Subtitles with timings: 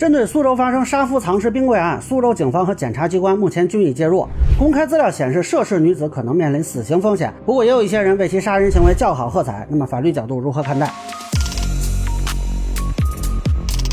[0.00, 4.26] 针对苏州发生杀夫藏尸冰柜案，苏州警方和检察机关目前均已介入。
[4.58, 7.30] 公开资料显示，涉事女子可能面临死刑风险。
[7.44, 9.66] 不过，也有一些人为其杀人行为叫好喝彩。
[9.68, 10.90] 那么，法律角度如何看待？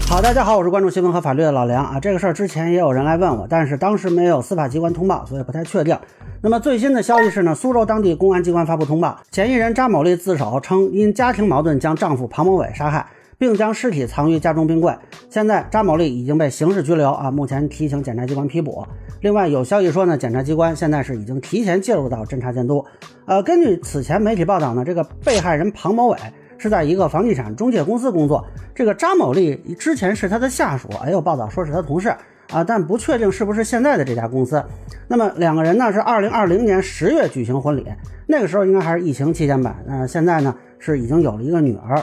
[0.07, 1.99] 好，大家好，我是关注新闻和法律的老梁啊。
[1.99, 5.99] 这个事儿之前也有人来问我，但是当时没有司法机关通报，所以不太确定。
[6.39, 13.05] 那么最新的消息是呢，苏州当地公安机关发布通报，嫌疑人张某丽自首称，因家庭矛盾将丈夫庞某伟杀害。
[13.37, 14.95] 并将尸体藏于家中冰柜。
[15.29, 18.85] 现在张某丽已经被刑事拘留啊，目前提请检察机关批捕。
[19.21, 22.85] 另外有消息说呢，检察机关现在是已经提前介入到侦查监督。
[23.25, 26.17] 呃，根据此前媒体报道呢，这个被害人庞某伟
[26.57, 32.09] 是在一个房地产中介公司工作，这个张某丽之前是他的下属，也有报道说是他同事
[32.51, 34.63] 啊，但不确定是不是现在的这家公司。
[35.07, 37.85] 那么两个人呢是二零二零年十月举行婚礼，
[38.27, 39.77] 那个时候应该还是疫情期间吧？
[39.87, 42.01] 呃，现在呢是已经有了一个女儿。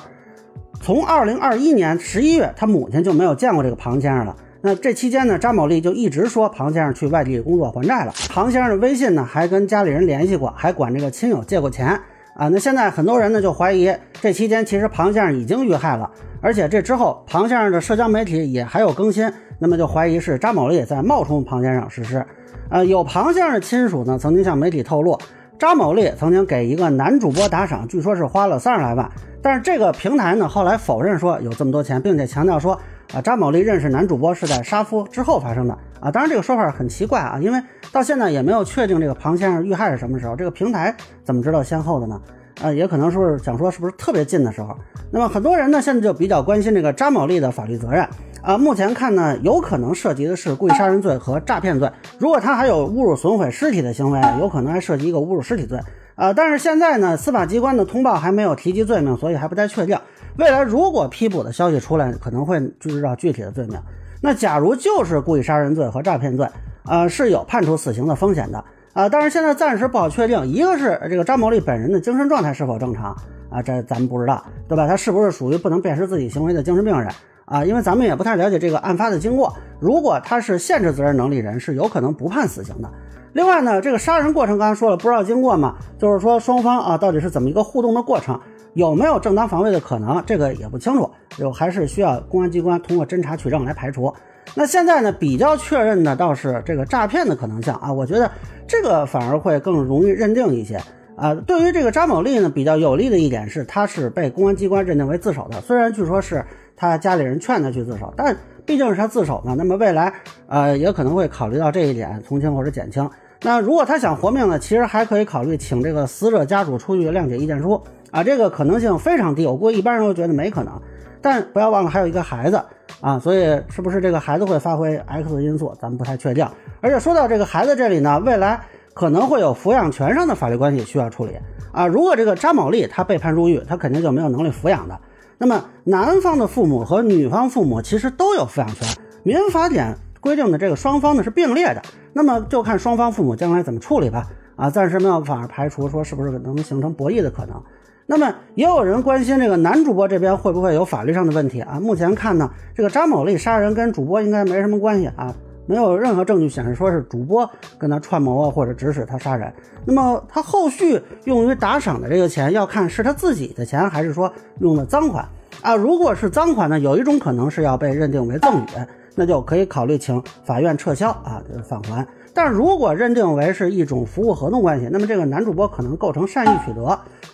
[0.85, 4.37] 从二零二一年十一月，他母亲就没有见过这个庞先生了。
[4.61, 8.13] 那这期间呢，张某丽就一直说庞先生去外地工作还债了。
[8.29, 11.99] 庞先生的微信呢，还跟家里人联系过，还管这个亲友借过钱
[12.35, 12.49] 啊。
[12.49, 16.11] 那现在很多人呢就怀疑，这期间其实庞先生已经遇害了，
[16.43, 22.23] 而且这之后庞先生的社交媒体也还有更新，那么就怀疑是张某丽在冒充庞先生实施。
[22.69, 25.19] 呃，有庞先生的亲属呢，曾经向媒体透露。
[25.59, 29.09] 张某丽曾经给一个男主播打赏，据说是花了三十来万，
[29.41, 32.79] 但是这个平台呢后来否认说有这么多钱，并且强调说
[33.15, 36.11] 啊张某丽认识男主播是在杀夫之后发生的啊。
[36.11, 42.21] 当然这个说法很奇怪啊，因为到现在也没有确定这个庞先生遇害是什么时候，这个平台怎么知道先后的呢？
[42.61, 44.77] 啊，也可能说是想说是不是特别近的时候。
[45.13, 48.07] 那么很多人呢现在就比较关心这个张某丽的法律责任。
[48.45, 51.91] 啊，目前看呢，有可能涉及的是故意杀人罪和诈骗罪。
[52.19, 55.81] 如果他还有侮辱、损毁尸体的行为，有可能还涉及一个侮辱尸体罪。
[56.15, 59.99] 啊，但是现在呢，司法机关的通报还没有提及罪名，所以还不太确定。
[60.37, 63.81] 未来如果批捕的消息出来，可能会知道具体的罪名。
[64.21, 66.47] 那假如就是故意杀人罪和诈骗罪，
[66.85, 68.63] 呃，是有判处死刑的风险的。
[68.93, 73.17] 啊，但是现在暂时不好确定，一个是这个张某丽本人的精神状态是否正常
[73.49, 74.87] 啊，这咱们不知道，对吧？
[74.87, 77.11] 他是不是属于不能辨识自己行为的精神病人？
[77.47, 79.53] 啊，因为咱们也不太了解这个案发的经过。
[79.81, 82.91] 如果他是限制责任能力人，是有可能不判死刑的。
[83.33, 88.41] 另外呢，这个杀人过程刚才说了，不知道经过嘛，就是说双方啊到底是怎么一个互动的过程，
[88.75, 94.15] 有没有正当防卫的可能，这个也不清楚，就还是需要公安机关通过侦查取证来排除。
[94.55, 98.31] 那现在呢，比较确认的倒是这个诈骗的可能性啊，我觉得
[98.69, 100.81] 这个反而会更容易认定一些。
[101.17, 105.61] 啊，对于这个张某丽呢，比较有利的一点是，他是被公安机关认定为自首的。
[105.61, 106.45] 虽然据说是
[106.77, 109.55] 他家里人劝他去自首，但毕竟是他自首呢。
[109.57, 110.13] 那么未来，
[110.47, 113.09] 呃，也可能会考虑到这一点，从轻或者减轻。
[113.43, 117.81] 那如果他想活命呢，其实还可以考虑请这个死者家属出具谅解意见书
[118.11, 119.47] 啊，这个可能性非常低。
[119.47, 120.73] 我估计一般人都觉得没可能。
[121.21, 122.63] 但不要忘了还有一个孩子
[123.01, 126.47] 啊，所以是不是这个孩子会发挥 X 因素，咱们不太确定。
[126.81, 128.61] 而且说到这个孩子这里呢，未来。
[128.95, 131.33] 可能会有抚养权上的法律关系需要处理
[131.73, 131.85] 啊。
[131.85, 134.97] 如果这个张某丽她被判入狱，她肯定就没有能力抚养的。
[135.39, 138.87] 那么男方的父母和女方父母其实都有抚养权，
[139.23, 141.83] 民法典规定的这个双方呢是并列的。
[142.13, 144.27] 那么就看双方父母将来怎么处理吧。
[144.57, 147.61] 啊，暂时没有办法排除说是不是能形成博弈的可能。
[148.07, 151.81] 那么也有人关心这个男主播这边会不会有法律上的问题啊？
[151.81, 155.35] 目前看呢，这个张某丽杀人跟主播应该没什么关系啊。
[155.67, 157.49] 没有任何证据显示说是主播
[157.79, 159.53] 跟他串谋啊，或者指使他杀人。
[159.85, 165.29] 那么他后续用于打赏的这个钱，要看是他自己的钱，还是说用的赃款
[165.63, 165.75] 啊？
[165.75, 168.67] 如果是赃款呢，有一种可能是要被认定为赠与，
[169.15, 172.07] 那就可以考虑请法院撤销啊，返还。
[172.35, 176.85] 但如果认定为是一种服务合同关系，那么这个男主播可能构成善意取得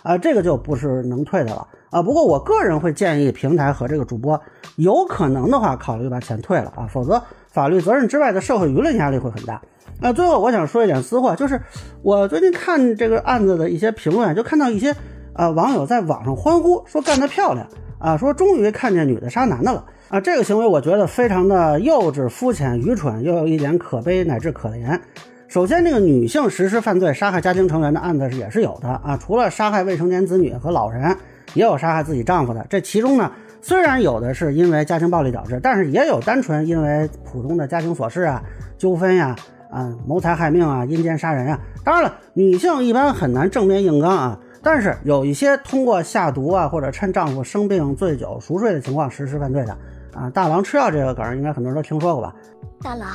[0.03, 2.01] 啊，这个就不是能退的了啊。
[2.01, 4.39] 不过我个人会建议平台和这个主播
[4.75, 7.21] 有可能的话，考虑把钱退了啊，否则。
[7.51, 9.61] 法律责任之外的社会舆论压力会很大。
[9.99, 11.59] 那最后我想说一点私货，就是
[12.01, 14.95] 我最近看这个案子的一些评论，就看到一些
[15.33, 17.67] 呃网友在网上欢呼说干得漂亮
[17.99, 20.21] 啊，说终于看见女的杀男的了啊。
[20.21, 24.99] 这个行为我觉得非常的幼稚、肤浅、愚蠢，又有一点可悲乃至可怜。
[25.47, 31.17] 首先，这个女性实施犯罪杀害家庭成员的案子也是有的啊，除了杀害未成年子女和老人，
[31.55, 32.65] 也有杀害自己丈夫的。
[32.69, 33.31] 这其中呢。
[33.63, 38.41] 虽然有的是因为家庭暴力导致，但是也有单纯因为普通的家庭琐事啊、
[38.75, 39.35] 纠纷呀、
[39.69, 41.59] 啊谋财害命啊、阴间杀人啊。
[41.83, 49.77] 当然了，女性一般很难正面硬刚啊，但是有一些通过下毒啊，或者趁丈夫生病、醉酒、熟睡的情况实施犯罪的
[50.13, 50.29] 啊。
[50.29, 52.35] 大郎吃药这个梗，应该很多人都听说过吧？
[52.81, 53.07] 大郎，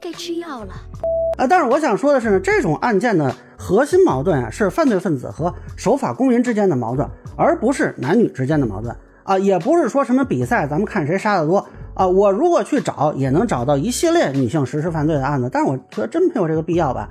[0.00, 0.72] 该吃药了。
[1.38, 7.08] 啊，但是我想说的是呢，这种案件的核心矛盾啊，是犯罪分子和守法公民之间的矛盾。
[7.36, 11.64] 而不是男女之间的矛盾啊，也不是说什么比赛，咱们看谁杀的多
[11.94, 12.04] 啊。
[12.04, 17.08] 我如果去找，也能找到一系列女性实施犯罪的案子，但是我觉得真没有这个必要吧。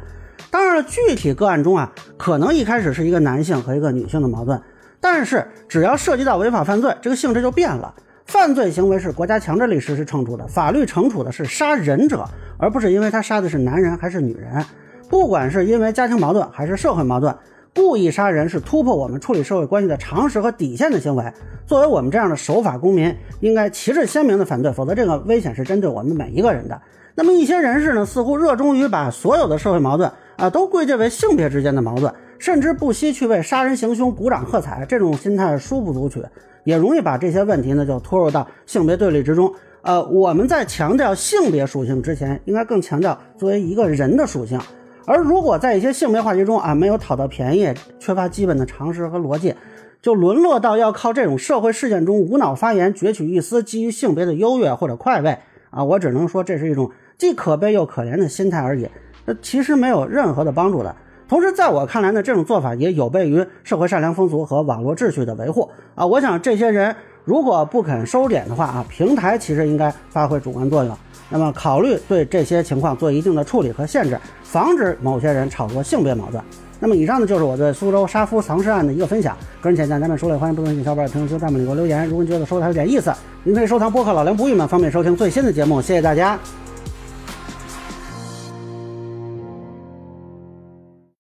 [0.52, 4.62] 当然了，具体个案中啊，可能一开始是一个男性和一个女性的矛盾，
[5.00, 7.94] 但是只要涉及到违法犯罪，这个性质就变了。
[8.26, 12.26] 犯罪行为是国家强制力实施惩处的，法律惩处的是杀人者，
[12.58, 14.66] 而不是因为他杀的是男人还是女人。
[15.10, 17.34] 不管是因为家庭矛盾还是社会矛盾，
[17.74, 21.24] 故意杀人是突破我们处理社会关系的常识和底线的行为。
[21.66, 26.82] 作为我们这样的守法公民，应该旗帜鲜明的反对，否则这个危险是针对我们每一个人的。
[27.16, 36.24] 那么一些人士呢，似乎热衷于把所有的社会矛盾啊都归结为性别之间的矛盾， 甚至不惜去为杀人行凶鼓掌喝彩，这种心态殊不足取，
[36.64, 39.54] 也容易把这些问题呢就拖入到性别对立之中。
[39.82, 44.60] 呃，我们在强调性别属性之前，应该更强调作为一个人的属性。
[45.06, 49.56] 而如果在一些性别话题中啊没有讨到便宜，缺乏基本的常识和逻辑，
[50.02, 55.38] 就沦落到要靠这种社会事件中无脑发言攫取一丝基于性别的优越或者快慰
[55.70, 56.92] 啊，我只能说这是一种。
[57.18, 58.88] 既可悲又可怜的心态而已，
[59.26, 60.96] 那其实没有任何的帮助的。
[61.28, 66.06] 同时，在我看来呢，这种做法也有悖于社会善良风俗和网络秩序的维护啊。
[66.06, 66.96] 我想，这些人
[67.26, 70.98] 如果不肯收敛的话啊，平台其实应该发挥主观作用，
[71.30, 76.42] 那么考虑对这些情况做一定的处理和限制，防止某些人炒作性别矛盾。
[76.80, 79.36] 那么，以上呢就是我对苏州杀夫藏尸案的一个分享。
[79.60, 82.08] 个人浅见，咱们说了，欢迎不同意小伙伴评论区、弹幕里给我留言。
[82.08, 83.12] 如果你觉得说的还有点意思，
[83.44, 85.82] 您可以收藏播客《老梁不郁闷》，方便收听最新的节目。
[85.82, 86.40] 谢谢大家。